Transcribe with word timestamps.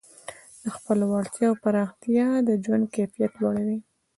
د 0.63 0.65
خپلو 0.75 1.03
وړتیاوو 1.13 1.61
پراختیا 1.63 2.27
د 2.47 2.49
ژوند 2.63 2.85
کیفیت 2.95 3.31
لوړوي. 3.41 3.79